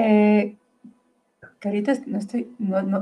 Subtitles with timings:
[0.00, 0.56] Eh,
[1.58, 2.48] Caritas, no estoy,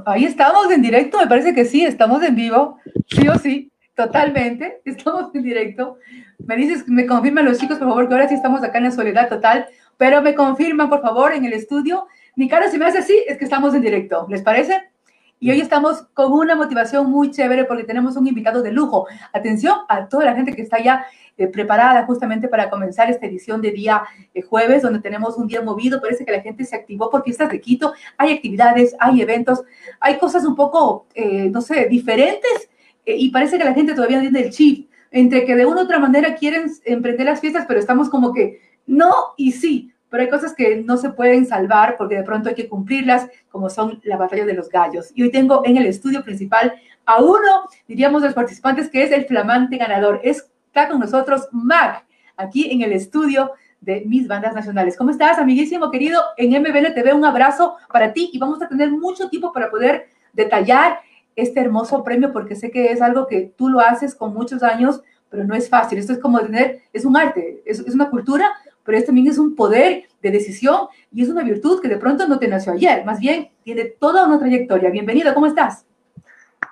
[0.06, 4.81] ahí estamos en directo, me parece que sí, estamos en vivo, sí o sí, totalmente,
[4.87, 5.99] estamos en directo.
[6.39, 8.90] Me dices, me confirman los chicos, por favor, que ahora sí estamos acá en la
[8.93, 9.67] soledad total,
[9.99, 12.06] pero me confirman, por favor, en el estudio.
[12.35, 14.90] Mi cara, si me hace así, es que estamos en directo, ¿les parece?
[15.38, 19.06] Y hoy estamos con una motivación muy chévere porque tenemos un invitado de lujo.
[19.34, 21.05] Atención a toda la gente que está ya
[21.36, 25.60] eh, preparada justamente para comenzar esta edición de día eh, jueves, donde tenemos un día
[25.60, 26.00] movido.
[26.00, 27.92] Parece que la gente se activó por fiestas de Quito.
[28.16, 29.62] Hay actividades, hay eventos,
[30.00, 32.70] hay cosas un poco, eh, no sé, diferentes.
[33.05, 35.98] y parece que la gente todavía tiene el chip entre que de una u otra
[35.98, 40.55] manera quieren emprender las fiestas, pero estamos como que no y sí pero hay cosas
[40.55, 44.45] que no se pueden salvar porque de pronto hay que cumplirlas, como son la batalla
[44.45, 45.10] de los gallos.
[45.14, 46.74] Y hoy tengo en el estudio principal
[47.05, 50.20] a uno, diríamos, de los participantes que es el flamante ganador.
[50.23, 52.05] Está con nosotros Mac,
[52.37, 54.97] aquí en el estudio de mis bandas nacionales.
[54.97, 56.20] ¿Cómo estás, amiguísimo querido?
[56.36, 60.08] En MBL TV un abrazo para ti y vamos a tener mucho tiempo para poder
[60.33, 61.00] detallar
[61.34, 65.02] este hermoso premio porque sé que es algo que tú lo haces con muchos años,
[65.28, 65.98] pero no es fácil.
[65.98, 68.50] Esto es como tener, es un arte, es, es una cultura
[68.87, 72.27] pero esto también es un poder de decisión y es una virtud que de pronto
[72.27, 74.91] no te nació ayer, más bien tiene toda una trayectoria.
[74.91, 75.84] Bienvenido, ¿cómo estás?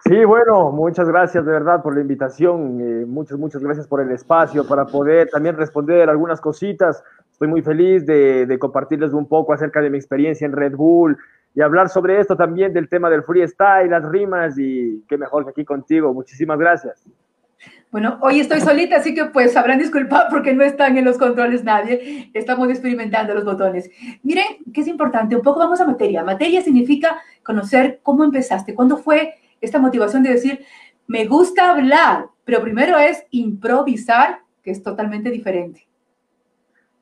[0.07, 4.11] Sí, bueno, muchas gracias de verdad por la invitación, eh, muchas, muchas gracias por el
[4.11, 7.03] espacio para poder también responder algunas cositas.
[7.33, 11.17] Estoy muy feliz de, de compartirles un poco acerca de mi experiencia en Red Bull
[11.55, 15.51] y hablar sobre esto también del tema del freestyle, las rimas y qué mejor que
[15.51, 16.13] aquí contigo.
[16.13, 17.03] Muchísimas gracias.
[17.95, 21.63] Bueno, hoy estoy solita, así que pues sabrán disculpar porque no están en los controles
[21.63, 22.29] nadie.
[22.35, 23.89] Estamos experimentando los botones.
[24.25, 26.25] Miren, que es importante, un poco vamos a materia.
[26.25, 30.65] Materia significa conocer cómo empezaste, cuándo fue esta motivación de decir,
[31.07, 35.87] me gusta hablar, pero primero es improvisar, que es totalmente diferente.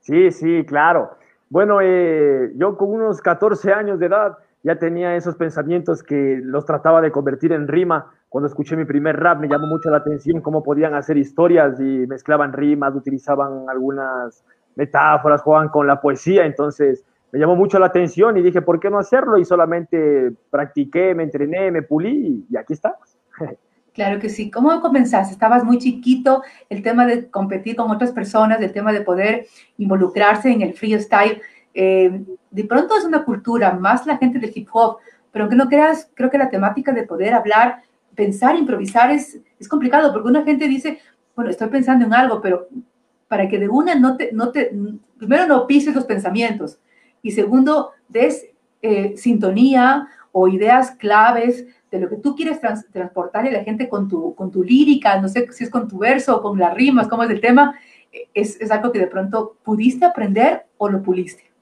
[0.01, 1.17] Sí, sí, claro.
[1.49, 6.67] Bueno, eh, yo con unos 14 años de edad ya tenía esos pensamientos que los
[6.67, 8.13] trataba de convertir en rima.
[8.33, 12.07] Cuando escuché mi primer rap me llamó mucho la atención cómo podían hacer historias y
[12.07, 14.43] mezclaban rimas, utilizaban algunas
[14.75, 18.89] metáforas, jugaban con la poesía, entonces me llamó mucho la atención y dije, ¿por qué
[18.89, 19.37] no hacerlo?
[19.37, 23.19] Y solamente practiqué, me entrené, me pulí y aquí estamos.
[23.93, 24.51] Claro que sí.
[24.51, 25.35] ¿Cómo comenzaste?
[25.35, 29.45] Estabas muy chiquito, el tema de competir con otras personas, el tema de poder
[29.77, 31.43] involucrarse en el freestyle.
[31.75, 34.97] Eh, de pronto es una cultura, más la gente del hip hop,
[35.31, 37.83] pero aunque no creas, creo que la temática de poder hablar,
[38.15, 40.99] pensar, improvisar es, es complicado, porque una gente dice,
[41.35, 42.69] bueno, estoy pensando en algo, pero
[43.29, 44.71] para que de una no te, no te
[45.19, 46.79] primero no pises los pensamientos,
[47.23, 48.47] y segundo, des
[48.83, 52.59] eh, sintonía o ideas claves de lo que tú quieres
[52.91, 55.99] transportar a la gente con tu, con tu lírica, no sé si es con tu
[55.99, 57.75] verso o con las rimas, cómo es el tema,
[58.35, 61.53] es, es algo que de pronto pudiste aprender o lo puliste.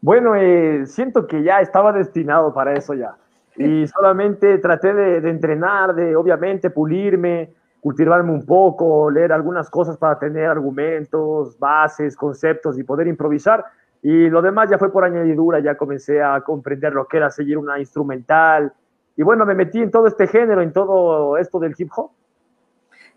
[0.00, 3.16] Bueno, eh, siento que ya estaba destinado para eso ya.
[3.56, 10.18] Y solamente traté de, entrenar, de obviamente pulirme, cultivarme un poco, leer algunas cosas para
[10.18, 13.64] tener argumentos, bases, conceptos y poder improvisar.
[14.02, 17.58] Y lo demás ya fue por añadidura, ya comencé a comprender lo que era seguir
[17.58, 18.72] una instrumental.
[19.16, 22.10] Y bueno, me metí en todo este género, en todo esto del hip hop.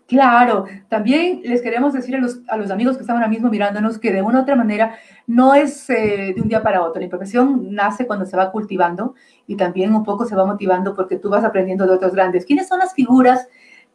[0.06, 4.20] Claro, también les queremos decir a los, amigos que están ahora mismo mirándonos que de
[4.20, 6.98] una u otra manera no es eh, de un día para otro.
[7.00, 9.14] La improvisación nace cuando se va cultivando
[9.46, 12.44] y también un poco se va motivando porque tú vas aprendiendo de otros grandes.
[12.44, 13.48] ¿Quiénes son las figuras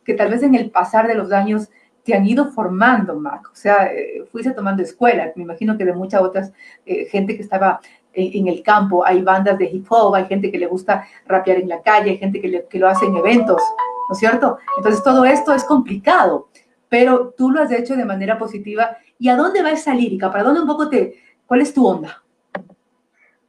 [0.03, 1.69] que tal vez en el pasar de los años
[2.03, 3.47] te han ido formando, Mac?
[3.51, 6.51] O sea, eh, fuiste tomando escuela, me imagino que de mucha otras
[6.87, 7.81] eh, gente que estaba
[8.13, 11.69] en, el campo, hay bandas de hip hop, hay gente que le gusta rapear en
[11.69, 13.61] la calle, hay gente que, que lo hace en eventos.
[14.09, 14.57] ¿No es cierto?
[14.75, 16.49] Entonces todo esto es complicado,
[16.89, 18.97] pero tú lo has hecho de manera positiva.
[19.19, 20.31] ¿Y a dónde va esa lírica?
[20.31, 21.13] ¿Para dónde un poco te,
[21.45, 22.23] cuál es tu onda?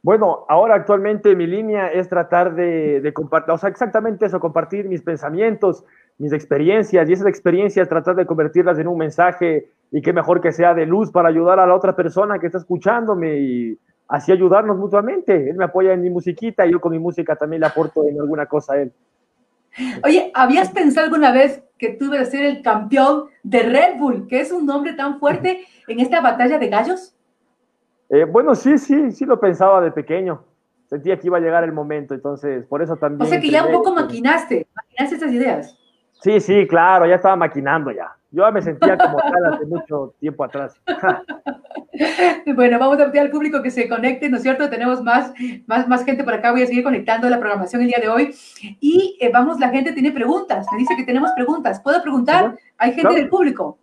[0.03, 5.01] Bueno, ahora actualmente mi línea es tratar de, compartir, o sea, exactamente eso, compartir mis
[5.01, 5.83] pensamientos,
[6.17, 10.51] mis experiencias y esas experiencias tratar de convertirlas en un mensaje y qué mejor que
[10.51, 14.77] sea de luz para ayudar a la otra persona que está escuchándome y así ayudarnos
[14.77, 15.49] mutuamente.
[15.49, 18.19] Él me apoya en mi musiquita y yo con mi música también le aporto en
[18.19, 18.91] alguna cosa a él.
[20.03, 24.27] Oye, ¿habías pensado alguna vez que tú ibas a ser el campeón de Red Bull,
[24.27, 27.15] que es un nombre tan fuerte en esta batalla de gallos?
[28.09, 30.43] Eh, bueno, sí, sí, sí lo pensaba de pequeño.
[30.87, 33.21] Sentía que iba a llegar el momento, entonces por eso también.
[33.21, 35.77] O sea que ya un poco maquinaste, maquinaste esas ideas.
[36.21, 38.13] Sí, sí, claro, ya estaba maquinando ya.
[38.29, 40.79] Yo me sentía como tal hace mucho tiempo atrás.
[42.55, 44.69] bueno, vamos a pedir al público que se conecte, ¿no es cierto?
[44.69, 45.31] Tenemos más,
[45.67, 48.35] más, más gente por acá, voy a seguir conectando la programación el día de hoy.
[48.79, 51.79] Y eh, vamos, la gente tiene preguntas, me dice que tenemos preguntas.
[51.81, 52.55] ¿Puedo preguntar?
[52.77, 53.77] Hay gente del público.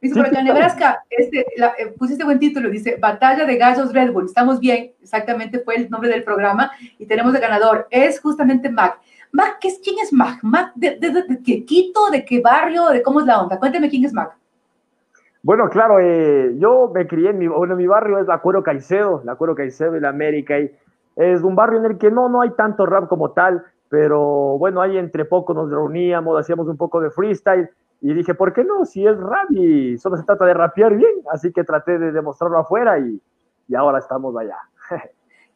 [0.00, 4.12] Dice por acá, Nebraska, este, eh, puse este buen título, dice Batalla de Gallos Red
[4.12, 4.26] Bull.
[4.26, 7.88] Estamos bien, exactamente fue el nombre del programa y tenemos el ganador.
[7.90, 9.00] Es justamente Mac.
[9.32, 10.40] Mac, ¿qué es, ¿quién es Mac?
[10.42, 10.98] ¿Mac de,
[11.42, 12.10] qué Quito?
[12.10, 12.88] ¿De qué barrio?
[12.90, 13.58] ¿De cómo es la onda?
[13.58, 14.36] Cuénteme quién es Mac.
[15.44, 19.20] Bueno, claro, eh, yo me crié en mi, bueno, mi barrio es la Cuero Caicedo,
[19.26, 20.74] la Cuero Caicedo de la América, y
[21.16, 24.80] es un barrio en el que no, no hay tanto rap como tal, pero bueno,
[24.80, 27.68] ahí entre poco nos reuníamos, hacíamos un poco de freestyle,
[28.00, 28.86] y dije, ¿por qué no?
[28.86, 32.56] Si es rap y solo se trata de rapear bien, así que traté de demostrarlo
[32.56, 33.20] afuera y,
[33.68, 34.56] y ahora estamos allá.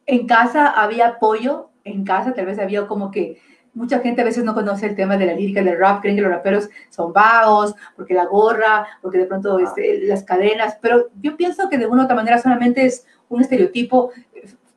[0.05, 1.69] ¿En casa había apoyo?
[1.83, 3.39] ¿En casa tal vez había como que
[3.73, 6.21] mucha gente a veces no conoce el tema de la lírica del rap, creen que
[6.21, 9.63] los raperos son vagos, porque la gorra, porque de pronto ah.
[9.63, 13.41] este, las cadenas, pero yo pienso que de una u otra manera solamente es un
[13.41, 14.11] estereotipo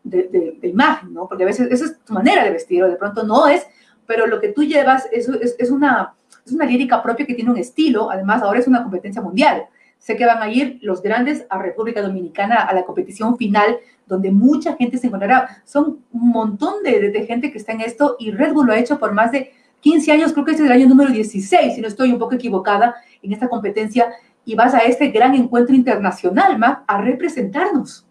[0.05, 1.29] de, imagen, ¿no?
[1.29, 3.67] Porque a veces esa es tu manera de vestir, o de pronto no es,
[4.07, 7.57] pero lo que tú llevas es, es, una, es una lírica propia que tiene un
[7.57, 9.67] estilo, además ahora es una competencia mundial.
[10.03, 14.33] Sé que van a ir los grandes a República Dominicana a la competición final, donde
[14.33, 15.63] mucha gente se encontrará.
[15.65, 18.99] Son un montón de, gente que está en esto y Red Bull lo ha hecho
[18.99, 21.87] por más de 15 años, creo que este es el año número 16, si no
[21.87, 24.13] estoy un poco equivocada en esta competencia,
[24.45, 28.05] y vas a este gran encuentro internacional, a representarnos.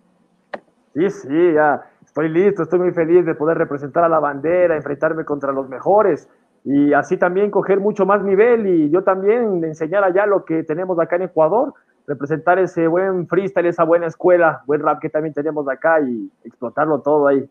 [0.93, 5.25] Sí, sí, ya estoy listo, estoy muy feliz de poder representar a la bandera, enfrentarme
[5.25, 6.29] contra los mejores
[6.63, 10.99] y así también coger mucho más nivel y yo también enseñar allá lo que tenemos
[10.99, 11.73] acá en Ecuador,
[12.05, 16.99] representar ese buen freestyle, esa buena escuela, buen rap que también tenemos acá y explotarlo
[16.99, 17.47] todo ahí.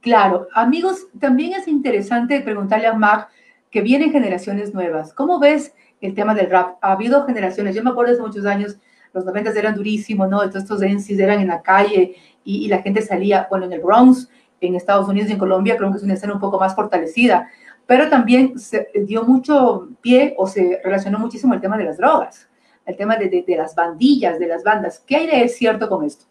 [0.00, 3.28] Claro, amigos, también es interesante preguntarle a Mag
[3.70, 5.12] que vienen generaciones nuevas.
[5.12, 6.76] ¿Cómo ves el tema del rap?
[6.80, 8.76] Ha habido generaciones, yo me acuerdo hace muchos años,
[9.12, 10.38] los 90 eran durísimos, ¿no?
[10.38, 13.80] Todos estos MCs eran en la calle y, y la gente salía, bueno, en el
[13.80, 14.28] Bronx,
[14.60, 17.48] en Estados Unidos y en Colombia, creo que es una escena un poco más fortalecida
[17.86, 22.48] pero también se dio mucho pie o se relacionó muchísimo el tema de las drogas,
[22.84, 25.02] el tema de, de, las bandillas, de las bandas.
[25.06, 26.24] ¿Qué hay de cierto con esto?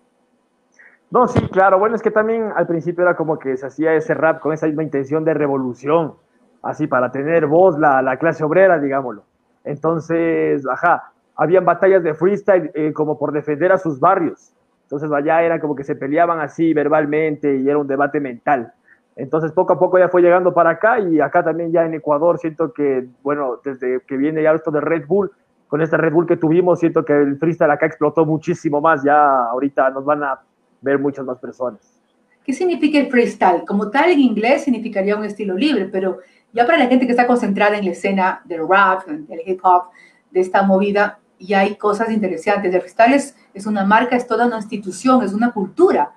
[1.11, 1.79] No, sí, claro.
[1.79, 4.67] Bueno, es que también al principio era como que se hacía ese rap con esa
[4.67, 6.15] misma intención de revolución,
[6.61, 9.23] así para tener voz la, la clase obrera, digámoslo.
[9.63, 14.53] Entonces, ajá, habían batallas de freestyle eh, como por defender a sus barrios.
[14.83, 18.73] Entonces allá era como que se peleaban así verbalmente y era un debate mental.
[19.15, 22.37] Entonces poco a poco ya fue llegando para acá y acá también ya en Ecuador
[22.37, 25.31] siento que, bueno, desde que viene ya esto de Red Bull,
[25.67, 29.45] con este Red Bull que tuvimos, siento que el freestyle acá explotó muchísimo más, ya
[29.45, 30.41] ahorita nos van a
[30.81, 32.01] ver muchas más personas.
[32.43, 33.63] ¿Qué significa el freestyle?
[33.65, 36.19] Como tal en inglés significaría un estilo libre, pero
[36.53, 39.85] ya para la gente que está concentrada en la escena del rap, del hip hop,
[40.29, 42.73] de esta movida, ya hay cosas interesantes.
[42.73, 46.11] El freestyle es, es una marca, es toda una institución, es una cultura.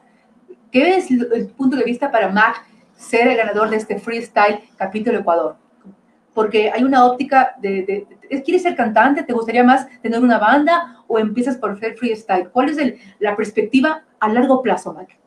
[0.71, 2.68] ¿Qué es el punto de vista para Mac
[2.99, 5.56] ser el ganador de este freestyle capítulo Ecuador.
[6.35, 8.06] Porque hay una óptica de,
[8.45, 9.23] ¿quieres ser cantante?
[9.23, 12.50] ¿Te gustaría más tener una banda o empiezas por ser freestyle?
[12.50, 12.79] ¿Cuál es
[13.19, 15.19] la perspectiva a largo plazo, Mike?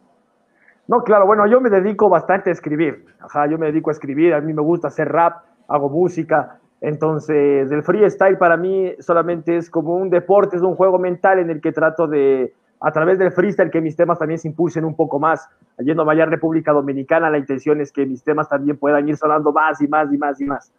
[0.88, 3.06] No, claro, bueno, yo me dedico bastante a escribir.
[3.20, 6.60] Ajá, yo me dedico a escribir, a mí me gusta hacer rap, hago música.
[6.82, 11.50] Entonces, el freestyle para mí solamente es como un deporte, es un juego mental en
[11.50, 14.96] el que trato de, a través del freestyle que mis temas también se impulsen un
[14.96, 15.48] poco más.
[15.82, 19.52] Yendo a Maya República Dominicana, la intención es que mis temas también puedan ir sonando
[19.52, 20.72] más y más y más y más.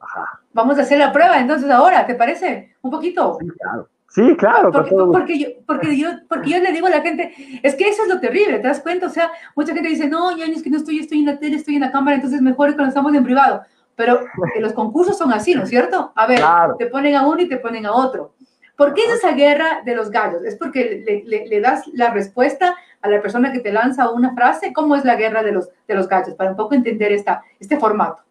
[0.00, 0.40] Ajá.
[0.52, 2.74] Vamos a hacer la prueba entonces ahora, ¿te parece?
[2.82, 3.38] Un poquito.
[3.40, 3.88] Sí, claro.
[4.08, 4.72] Sí, claro.
[4.72, 8.02] Porque, porque, yo, porque, yo, porque yo le digo a la gente, es que eso
[8.02, 9.06] es lo terrible, ¿te das cuenta?
[9.06, 11.56] O sea, mucha gente dice, no, ya es que no estoy, estoy en la tele,
[11.56, 13.62] estoy en la cámara, entonces mejor cuando estamos en privado.
[13.96, 14.20] Pero
[14.60, 16.12] los concursos son así, ¿no es cierto?
[16.14, 16.40] A ver,
[16.78, 18.32] te ponen a uno y te ponen a otro.
[18.76, 20.44] ¿Por qué es esa guerra de los gallos?
[20.44, 24.72] ¿Es porque le, das la respuesta a la persona que te lanza una frase?
[24.72, 26.34] ¿Cómo es la guerra de los, de los gallos?
[26.34, 28.22] Para un poco entender esta, este formato.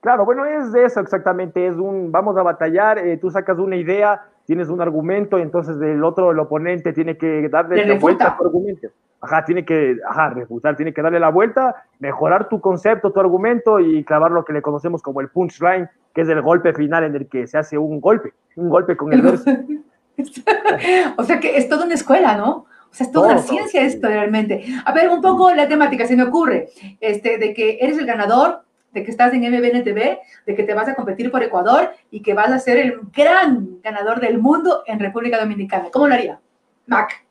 [0.00, 3.76] Claro, bueno, es de eso exactamente, es un, vamos a batallar, eh, tú sacas una
[3.76, 8.28] idea, tienes un argumento, y entonces el otro, el oponente, tiene que darle la vuelta
[8.28, 8.88] a tu argumento.
[9.20, 13.78] Ajá, tiene que, ajá, refutar, tiene que darle la vuelta, mejorar tu concepto, tu argumento
[13.78, 17.14] y clavar lo que le conocemos como el punchline, que es el golpe final en
[17.14, 19.50] el que se hace un golpe, un golpe con el verso.
[21.18, 22.64] o sea que es toda una escuela, ¿no?
[22.90, 24.64] O sea, es toda una ciencia esto realmente.
[24.84, 26.68] A ver, un poco la temática, se me ocurre,
[27.00, 30.88] este, de que eres el ganador, de que estás en MBNTV, de que te vas
[30.88, 34.98] a competir por Ecuador y que vas a ser el gran ganador del mundo en
[34.98, 35.88] República Dominicana.
[35.92, 36.40] ¿Cómo lo haría?
[36.86, 37.24] Mac.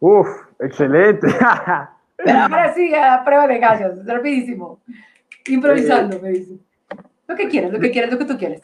[0.00, 0.28] Uf,
[0.58, 1.28] excelente.
[2.16, 4.80] Pero ahora sí, a prueba de gallos, rapidísimo.
[5.46, 6.58] Improvisando, me dice.
[7.26, 8.60] Lo que quieras, lo que quieras, lo que tú quieres.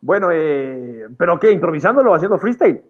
[0.00, 1.50] Bueno, eh, ¿pero qué?
[1.50, 2.82] ¿Improvisándolo haciendo freestyle?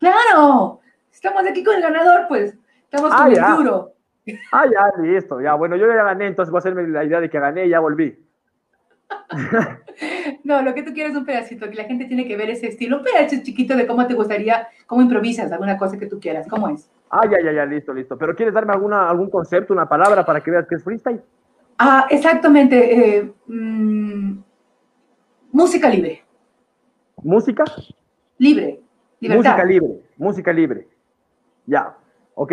[0.00, 0.80] ¡Claro!
[1.16, 2.54] Estamos aquí con el ganador, pues.
[2.84, 3.92] Estamos con ah, el duro.
[4.52, 5.40] Ah, ya, listo.
[5.40, 7.70] Ya, bueno, yo ya gané, entonces voy a hacerme la idea de que gané y
[7.70, 8.22] ya volví.
[10.44, 12.66] no, lo que tú quieres es un pedacito, que la gente tiene que ver ese
[12.66, 16.46] estilo, un pedacito chiquito de cómo te gustaría, cómo improvisas alguna cosa que tú quieras,
[16.48, 16.90] ¿cómo es?
[17.08, 18.18] Ah, ya, ya, ya, listo, listo.
[18.18, 21.22] Pero ¿quieres darme alguna, algún concepto, una palabra para que veas que es freestyle?
[21.78, 23.16] Ah, exactamente.
[23.16, 24.38] Eh, mm,
[25.52, 26.22] música libre.
[27.22, 27.64] ¿Música?
[28.36, 28.80] Libre.
[29.20, 29.52] Libertad.
[29.52, 30.95] Música libre, música libre.
[31.66, 31.96] Ya,
[32.34, 32.52] ok.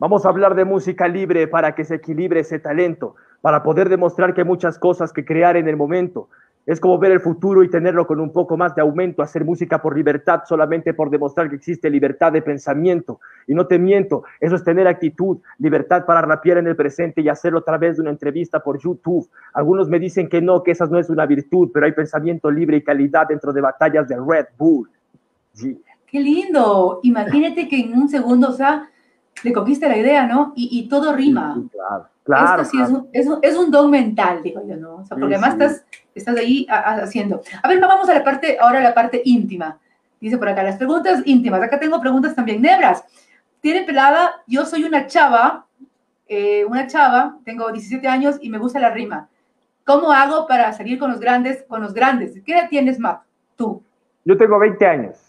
[0.00, 4.34] Vamos a hablar de música libre para que se equilibre ese talento, para poder demostrar
[4.34, 6.28] que hay muchas cosas que crear en el momento.
[6.66, 9.80] Es como ver el futuro y tenerlo con un poco más de aumento, hacer música
[9.80, 13.20] por libertad, solamente por demostrar que existe libertad de pensamiento.
[13.46, 17.28] Y no te miento, eso es tener actitud, libertad para rapear en el presente y
[17.30, 19.28] hacerlo a través de una entrevista por YouTube.
[19.54, 22.76] Algunos me dicen que no, que esa no es una virtud, pero hay pensamiento libre
[22.76, 24.90] y calidad dentro de batallas de Red Bull.
[26.10, 27.00] Qué lindo.
[27.02, 28.88] Imagínate que en un segundo, o sea,
[29.42, 30.52] le cogiste la idea, ¿no?
[30.56, 31.62] Y, todo rima.
[31.70, 32.62] claro, claro.
[32.62, 34.96] Esto sí Es, un, es, un, don mental, digo yo, ¿no?
[34.96, 35.84] O sea, porque además estás,
[36.14, 37.42] estás ahí haciendo.
[37.62, 39.78] A ver, vamos a la parte, ahora a la parte íntima.
[40.20, 41.62] Dice por acá, las preguntas íntimas.
[41.62, 42.60] Acá tengo preguntas también.
[42.60, 43.04] Nebras,
[43.60, 45.66] tiene pelada, yo soy una chava,
[46.26, 49.28] eh, una chava, tengo 17 años y me gusta la rima.
[49.84, 52.42] ¿Cómo hago para salir con los grandes, con los grandes?
[52.44, 53.22] ¿Qué edad tienes, Mac?
[53.56, 53.82] Tú.
[54.24, 55.27] Yo tengo 20 años.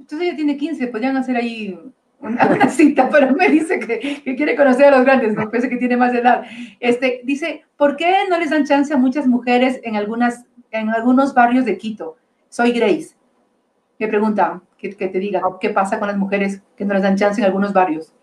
[0.00, 1.78] Entonces ella tiene 15, podrían hacer ahí
[2.20, 5.96] una, cita, pero me dice que, quiere conocer a los grandes, me parece que tiene
[5.96, 6.44] más edad.
[6.80, 11.34] Este, dice, ¿por qué no les dan chance a muchas mujeres en, algunas, en algunos
[11.34, 12.16] barrios de Quito?
[12.48, 13.14] Soy Grace.
[13.98, 17.16] Me pregunta, que, que te diga, ¿qué pasa con las mujeres que no les dan
[17.16, 18.14] chance en algunos barrios?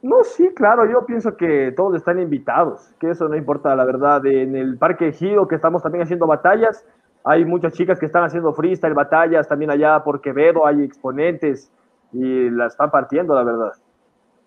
[0.00, 4.24] No, sí, claro, yo pienso que todos están invitados, que eso no importa, la verdad.
[4.26, 6.86] En el Parque Ejido, que estamos también haciendo batallas,
[7.24, 11.70] hay muchas chicas que están haciendo freestyle, batallas, también allá por Quevedo hay exponentes
[12.12, 13.72] y la están partiendo, la verdad.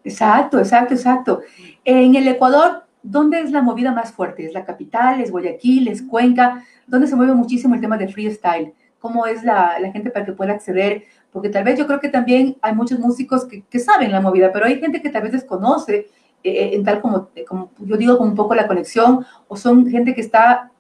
[0.04, 1.42] Exacto, exacto, exacto.
[1.86, 4.46] En el Ecuador, ¿dónde es la movida más fuerte?
[4.46, 5.22] ¿Es la capital?
[5.22, 5.88] ¿Es Guayaquil?
[5.88, 6.64] ¿Es Cuenca?
[6.88, 8.74] ¿Dónde se mueve muchísimo el tema de freestyle?
[9.00, 11.04] ¿Cómo es la, la gente para que pueda acceder?
[11.32, 14.52] Porque tal vez yo creo que también hay muchos músicos que, que saben la movida,
[14.52, 16.08] pero hay gente que tal vez desconoce
[16.44, 20.16] eh, en tal como, como, yo digo, como un poco la conexión, o son gente
[20.16, 20.71] que está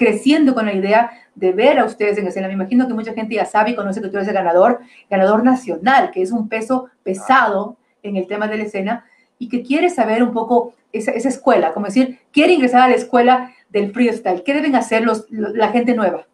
[0.00, 2.48] creciendo con la idea de ver a ustedes en escena.
[2.48, 4.78] Me imagino que mucha gente ya sabe y conoce que tú eres el ganador,
[5.10, 9.04] ganador nacional, que es un peso pesado en el tema de la escena
[9.38, 12.94] y que quiere saber un poco esa, esa escuela, como decir, quiere ingresar a la
[12.94, 14.42] escuela del freestyle.
[14.42, 16.24] ¿Qué deben hacer los, la gente nueva?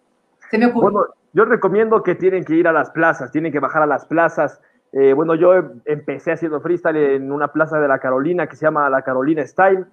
[0.48, 0.92] Se me ocurre.
[0.92, 4.06] Bueno, yo recomiendo que tienen que ir a las plazas, tienen que bajar a las
[4.06, 4.60] plazas.
[4.92, 5.54] Eh, bueno, yo
[5.86, 9.86] empecé haciendo freestyle en una plaza de la Carolina que se llama la Carolina Style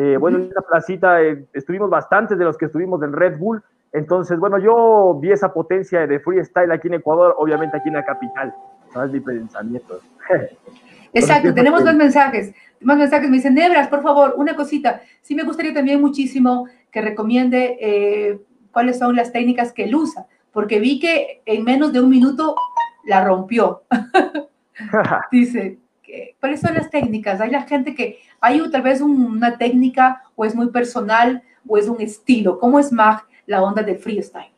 [0.00, 3.60] eh, bueno, en esta placita eh, estuvimos bastantes de los que estuvimos en Red Bull.
[3.92, 8.04] Entonces, bueno, yo vi esa potencia de freestyle aquí en Ecuador, obviamente aquí en la
[8.04, 8.54] capital.
[8.92, 9.98] ¿Sabes mi pensamiento?
[11.12, 12.54] Exacto, tenemos dos mensajes.
[12.80, 13.28] Más mensajes.
[13.28, 15.00] Me dicen, Nebras, por favor, una cosita.
[15.20, 18.40] Sí me gustaría también muchísimo que recomiende eh,
[18.70, 22.54] cuáles son las técnicas que él usa, porque vi que en menos de un minuto
[23.04, 23.82] la rompió.
[25.32, 25.78] Dice,
[26.40, 27.40] ¿cuáles son las técnicas?
[27.40, 31.88] Hay la gente que hay tal vez una técnica o es muy personal o es
[31.88, 32.58] un estilo.
[32.58, 34.52] ¿Cómo es más la onda del freestyle?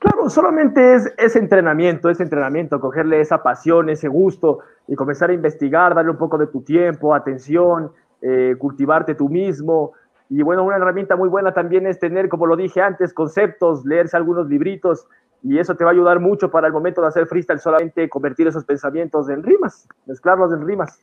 [0.00, 5.34] Claro, solamente es, ese entrenamiento, ese entrenamiento, cogerle esa pasión, ese gusto y comenzar a
[5.34, 9.92] investigar, darle un poco de tu tiempo, atención, eh, cultivarte tú mismo.
[10.28, 14.16] Y bueno, una herramienta muy buena también es tener, como lo dije antes, conceptos, leerse
[14.16, 15.06] algunos libritos
[15.44, 18.48] y eso te va a ayudar mucho para el momento de hacer freestyle, solamente convertir
[18.48, 20.98] esos pensamientos en rimas, mezclarlos en rimas.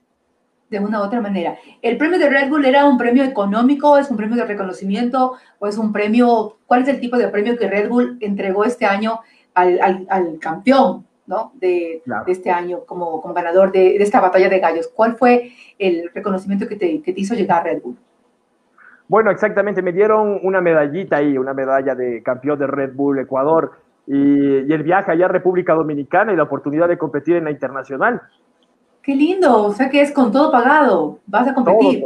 [0.68, 1.56] De una u otra manera.
[1.82, 5.68] ¿El premio de Red Bull era un premio económico, es un premio de reconocimiento o
[5.68, 9.20] es un premio, cuál es el tipo de premio que Red Bull entregó este año
[9.54, 11.52] al, al, campeón ¿no?
[11.56, 14.88] de, de, este año como, como ganador de, de, esta batalla de gallos?
[14.88, 17.98] ¿Cuál fue el reconocimiento que te, que te hizo llegar a Red Bull?
[19.08, 23.74] Bueno, exactamente, me dieron una medallita ahí, una medalla de campeón de Red Bull Ecuador
[24.14, 28.22] y, el viaje allá a República Dominicana y la oportunidad de competir en la internacional.
[29.02, 32.04] Qué lindo, o sea que es con todo pagado, vas a competir.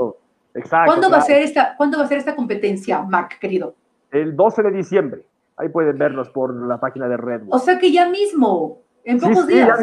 [0.54, 0.92] Exacto.
[0.92, 3.76] ¿Cuándo, va a ser esta, ¿Cuándo va a ser esta competencia, Mac, querido?
[4.12, 5.26] El 12 de diciembre.
[5.58, 7.42] Ahí pueden vernos por la página de Red.
[7.50, 9.78] O sea que ya mismo, en pocos días.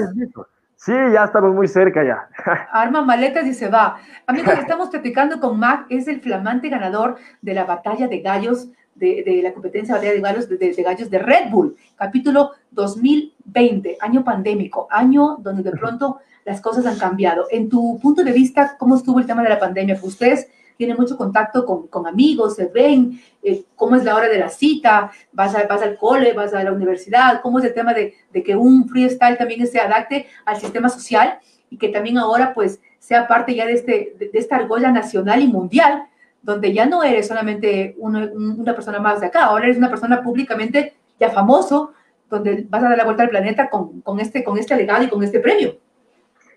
[0.77, 2.29] sí, ya estamos muy cerca ya.
[2.73, 3.97] Arma maletas y se va.
[4.27, 9.41] Amigos, estamos platicando con Mac, es el flamante ganador de la batalla de gallos de,
[9.43, 15.37] la competencia de gallos de, de, gallos de Red Bull, capítulo 2020, año pandémico, año
[15.41, 17.47] donde de pronto las cosas han cambiado.
[17.51, 19.95] En tu punto de vista, ¿cómo estuvo el tema de la pandemia?
[19.95, 24.29] Pues ustedes tienen mucho contacto con, con amigos, se ven, eh, cómo es la hora
[24.29, 27.75] de la cita, vas, a, vas al cole, vas a la universidad, cómo es el
[27.75, 31.39] tema de, de que un freestyle también se adapte al sistema social
[31.71, 35.49] y que también ahora pues sea parte ya de, este, de esta argolla nacional y
[35.49, 36.05] mundial
[36.43, 40.95] donde ya no eres solamente una persona más de acá, ahora eres una persona públicamente
[41.19, 41.93] ya famoso,
[42.29, 45.09] donde vas a dar la vuelta al planeta con, con este, con este legado y
[45.09, 45.77] con este premio.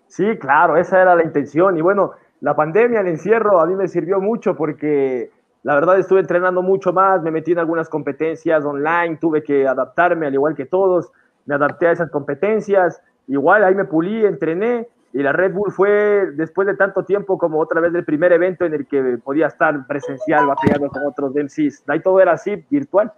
[0.08, 1.78] Sí, claro, esa era la intención.
[1.78, 5.32] Y bueno, la pandemia, el encierro, a mí me sirvió mucho porque
[5.64, 10.28] la verdad estuve entrenando mucho más, me metí en algunas competencias online, tuve que adaptarme
[10.28, 11.12] al igual que todos,
[11.46, 16.30] me adapté a esas competencias, igual ahí me pulí, entrené y la Red Bull fue
[16.34, 19.88] después de tanto tiempo como otra vez el primer evento en el que podía estar
[19.88, 21.86] presencial batallando con otros MCs.
[21.88, 23.14] Ahí todo era así, virtual.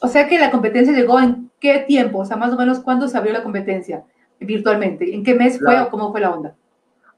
[0.00, 3.08] O sea que la competencia llegó en qué tiempo, o sea, más o menos cuándo
[3.08, 4.04] se abrió la competencia
[4.38, 6.54] virtualmente, en qué mes fue o cómo fue la onda.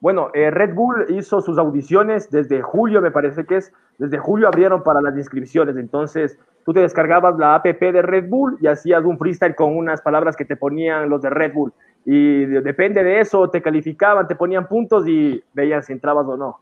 [0.00, 4.46] Bueno, eh, Red Bull hizo sus audiciones desde julio, me parece que es, desde julio
[4.46, 9.04] abrieron para las inscripciones, entonces tú te descargabas la app de Red Bull y hacías
[9.04, 11.72] un freestyle con unas palabras que te ponían los de Red Bull
[12.04, 16.60] y depende de eso, te calificaban, te ponían puntos y veían si entrabas o no.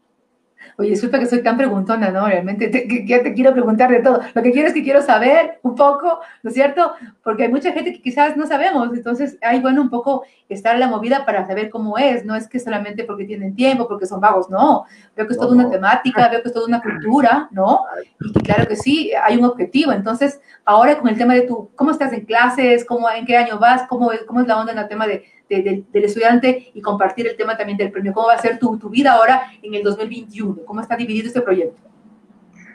[0.79, 2.27] Oye, disculpa que soy tan preguntona, ¿no?
[2.27, 4.21] Realmente te, que, te quiero preguntar de todo.
[4.35, 6.93] Lo que quiero es que quiero saber un poco, ¿no es cierto?
[7.23, 10.81] Porque hay mucha gente que quizás no sabemos, entonces hay bueno un poco estar en
[10.81, 14.21] la movida para saber cómo es, no es que solamente porque tienen tiempo, porque son
[14.21, 14.85] vagos, no.
[15.17, 17.85] Veo que es toda una temática, veo que es toda una cultura, ¿no?
[18.21, 19.93] Y claro que sí, hay un objetivo.
[19.93, 22.85] Entonces, ahora con el tema de tu, ¿cómo estás en clases?
[22.85, 23.87] ¿Cómo, ¿En qué año vas?
[23.89, 27.57] ¿Cómo, cómo es la onda en el tema de del estudiante y compartir el tema
[27.57, 28.13] también del premio.
[28.13, 30.65] ¿Cómo va a ser tu, tu vida ahora en el 2021?
[30.65, 31.81] ¿Cómo está dividido este proyecto?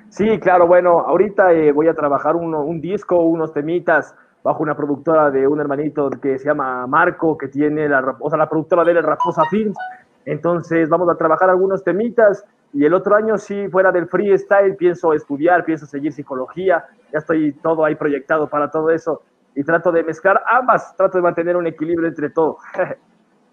[0.10, 4.14] Sí, claro, bueno, ahorita eh, voy a trabajar un disco, unos temitas
[4.44, 8.38] bajo una productora de un hermanito que se llama Marco, que tiene la, o sea,
[8.38, 9.78] la productora de él Raposa Films.
[10.26, 15.14] Entonces vamos a trabajar algunos temitas y el otro año sí, fuera del freestyle, pienso
[15.14, 19.24] estudiar, pienso seguir psicología, ya estoy todo ahí proyectado para todo eso
[19.56, 22.58] y trato de mezclar ambas, trato de mantener un equilibrio entre todo.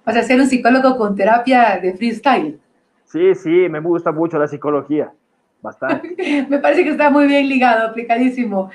[0.04, 2.58] Vas a ser un psicólogo con terapia de freestyle.
[3.04, 5.12] Sí, sí, me gusta mucho la psicología,
[5.60, 6.46] bastante.
[6.48, 8.70] me parece que está muy bien ligado, aplicadísimo.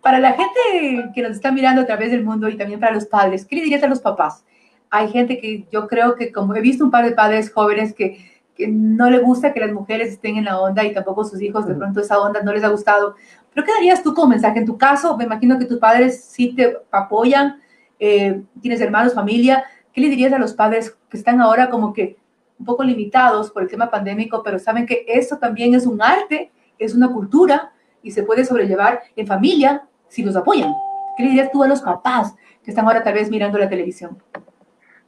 [0.00, 3.06] Para la gente que nos está mirando a través del mundo y también para los
[3.06, 4.44] padres, ¿qué le dirías a los papás?
[4.90, 8.31] Hay gente que yo creo que, como he visto un par de padres jóvenes que,
[8.54, 11.66] que no le gusta que las mujeres estén en la onda y tampoco sus hijos,
[11.66, 13.14] de pronto esa onda no les ha gustado,
[13.54, 14.58] pero ¿qué darías tú como mensaje?
[14.58, 17.60] En tu caso, me imagino que tus padres sí te apoyan,
[17.98, 19.64] eh, tienes hermanos, familia.
[19.92, 22.16] ¿Qué le dirías a los padres que están ahora como que
[22.58, 26.50] un poco limitados por el tema pandémico, pero saben que eso también es un arte,
[26.78, 27.72] es una cultura
[28.02, 30.72] y se puede sobrellevar en familia si los apoyan?
[31.16, 34.16] ¿Qué le dirías tú a los papás que están ahora tal vez mirando la televisión?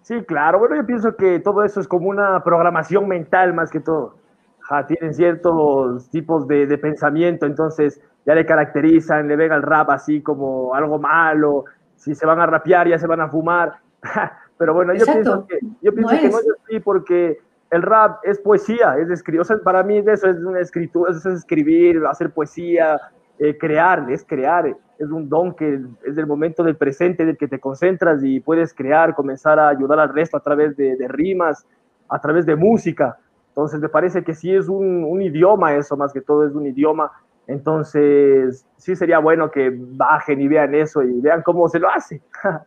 [0.05, 0.59] Sí, claro.
[0.59, 4.17] Bueno, yo pienso que todo eso es como una programación mental más que todo.
[4.87, 10.21] tienen ciertos tipos de, de pensamiento, entonces ya le caracterizan, le ven al rap así
[10.21, 11.65] como algo malo,
[11.97, 13.79] si se van a rapear ya se van a fumar.
[14.59, 17.41] Pero bueno, yo pienso que, yo pienso no que no es así porque
[17.71, 21.25] el rap es poesía, es escribir, o sea, para mí eso es una escritura, es
[21.25, 23.01] escribir, hacer poesía,
[23.39, 27.49] eh, crear, es crear, es un don que es del momento del presente del que
[27.49, 31.67] te concentras y puedes crear, comenzar a ayudar al resto a través de, rimas,
[32.09, 33.19] a través de música.
[33.49, 37.11] Entonces me parece que sí es un, idioma eso, más que todo es un idioma
[37.47, 42.21] entonces, sí sería bueno que bajen y vean eso y vean cómo se lo hace.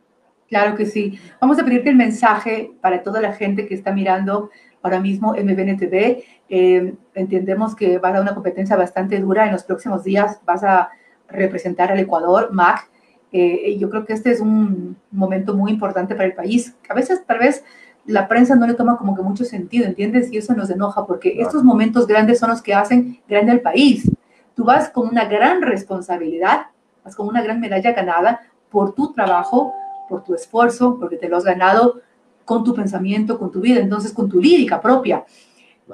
[0.50, 1.20] Claro que sí.
[1.42, 4.50] Vamos a pedirte el mensaje para toda la gente que está mirando
[4.82, 6.24] ahora mismo MBNTV.
[6.48, 10.40] Eh, entendemos que va a una competencia bastante dura en los próximos días.
[10.46, 10.90] Vas a
[11.28, 12.90] representar al Ecuador, MAC.
[13.32, 16.76] Eh, yo creo que este es un momento muy importante para el país.
[16.90, 17.64] A veces, tal vez,
[18.06, 20.32] la prensa no le toma como que mucho sentido, ¿entiendes?
[20.32, 24.10] Y eso nos enoja porque estos momentos grandes son los que hacen grande al país
[24.58, 26.66] tú vas con una gran responsabilidad,
[27.06, 29.72] vas con una gran medalla ganada por tu trabajo,
[30.10, 32.02] por tu esfuerzo, porque te lo has ganado
[32.44, 35.24] con tu pensamiento, con tu vida, entonces con tu lírica propia.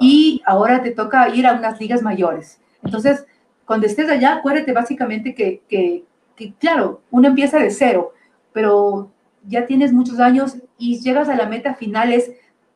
[0.00, 2.58] Y ahora te toca ir a unas ligas mayores.
[2.82, 3.26] Entonces,
[3.66, 6.04] cuando estés allá, acuérdate básicamente que, que,
[6.36, 8.12] que, claro, uno empieza de cero,
[8.52, 9.10] pero
[9.46, 12.32] ya tienes muchos años y llegas a la meta final, es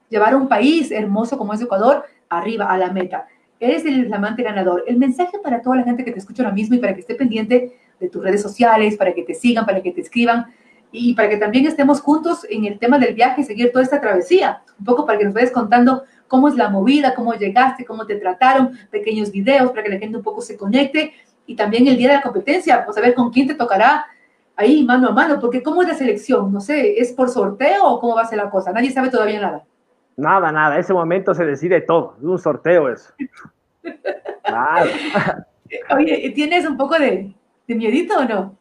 [0.08, 3.26] llevar a un país hermoso como es Ecuador arriba a la meta.
[3.60, 4.84] Eres el flamante ganador.
[4.86, 7.14] El mensaje para toda la gente que te escucha ahora mismo y para que esté
[7.14, 10.46] pendiente de tus redes sociales, para que te sigan, para que te escriban
[10.92, 14.62] y para que también estemos juntos en el tema del viaje seguir toda esta travesía.
[14.78, 18.16] Un poco para que nos vayas contando cómo es la movida, cómo llegaste, cómo te
[18.16, 21.12] trataron, pequeños videos para que la gente un poco se conecte
[21.46, 24.06] y también el día de la competencia, pues a ver con quién te tocará
[24.54, 26.52] ahí mano a mano, porque ¿cómo es la selección?
[26.52, 28.72] No sé, ¿es por sorteo o cómo va a ser la cosa?
[28.72, 29.64] Nadie sabe todavía nada.
[30.16, 33.12] Nada, nada, ese momento se decide todo, es un sorteo eso.
[35.96, 37.32] Oye, ¿tienes un poco de,
[37.68, 38.56] miedito o no?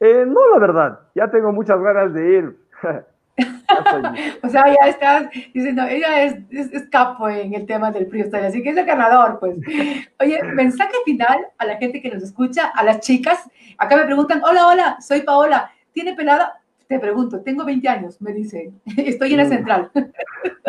[0.00, 2.56] Eh, no, la verdad, ya tengo muchas ganas de ir.
[4.42, 8.62] o sea, ya estás diciendo, ella es, es, capo en el tema del freestyle, así
[8.62, 9.56] que es el ganador, pues.
[10.20, 13.48] Oye, mensaje final a la gente que nos escucha, a las chicas.
[13.78, 16.60] Acá me preguntan, hola, hola, soy Paola, ¿tiene pelada?
[16.88, 19.90] Te pregunto, tengo 20 años, me dice, estoy en la central.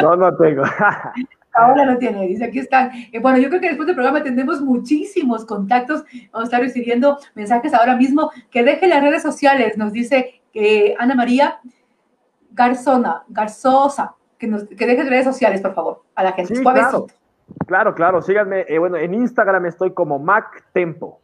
[0.01, 0.63] No, no tengo.
[1.53, 2.91] Ahora no tiene, dice, aquí están.
[3.11, 6.03] Eh, bueno, yo creo que después del programa tendremos muchísimos contactos.
[6.31, 8.29] Vamos a estar recibiendo mensajes ahora mismo.
[8.51, 11.59] Que deje las redes sociales, nos dice que Ana María
[12.51, 16.53] Garzona, Garzosa, que, nos, que deje redes sociales, por favor, a la gente.
[16.61, 17.07] claro,
[17.65, 18.65] claro, claro, síganme.
[18.67, 21.19] Eh, bueno, en Instagram estoy como Mac Tempo.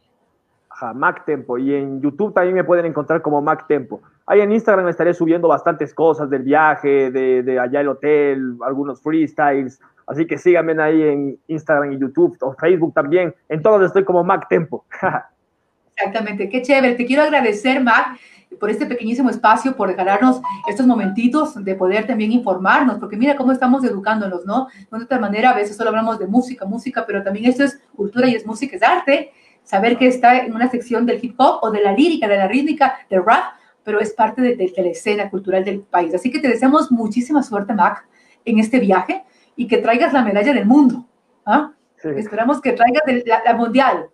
[0.70, 1.58] Ajá, Mac Tempo.
[1.58, 4.00] Y en YouTube también me pueden encontrar como Mac Tempo.
[4.26, 9.02] Ahí en Instagram estaré subiendo bastantes cosas del viaje, de, de allá el hotel, algunos
[9.02, 13.34] freestyles, Así que síganme ahí en Instagram y YouTube o Facebook también.
[13.48, 14.84] En todos estoy como Mac Tempo.
[15.96, 16.94] Exactamente, qué chévere.
[16.94, 18.18] Te quiero agradecer, Mac,
[18.58, 23.52] por este pequeñísimo espacio, por regalarnos estos momentitos de poder también informarnos, porque mira cómo
[23.52, 24.68] estamos educándonos, ¿no?
[24.90, 28.28] De otra manera, a veces solo hablamos de música, música, pero también esto es cultura
[28.28, 29.32] y es música, es arte.
[29.62, 32.48] Saber que está en una sección del hip hop o de la lírica, de la
[32.48, 36.14] rítmica, del rap, pero es parte de, de la escena cultural del país.
[36.14, 38.06] Así que te deseamos muchísima suerte, Mac,
[38.44, 39.24] en este viaje
[39.56, 41.06] y que traigas la medalla del mundo.
[41.46, 41.72] ¿ah?
[42.02, 43.02] Esperamos que traigas
[43.44, 44.08] la, mundial,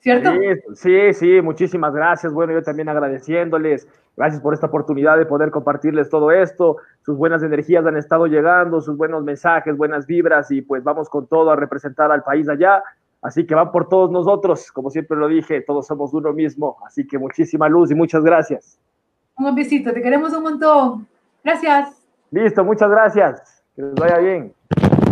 [0.00, 0.30] ¿cierto?
[0.74, 2.32] Sí, sí, muchísimas gracias.
[2.32, 3.88] Bueno, yo también agradeciéndoles.
[4.16, 6.78] Gracias por esta oportunidad de poder compartirles todo esto.
[7.04, 11.26] Sus buenas energías han estado llegando, sus buenos mensajes, buenas vibras y pues vamos con
[11.26, 12.82] todo a representar al país allá.
[13.22, 16.78] Así que van por todos nosotros, como siempre lo dije, todos somos uno mismo.
[16.86, 18.78] Así que muchísima luz y muchas gracias.
[19.36, 21.06] Un besito, te queremos un montón.
[21.44, 22.06] Gracias.
[22.30, 23.62] Listo, muchas gracias.
[23.74, 24.54] Que les vaya bien.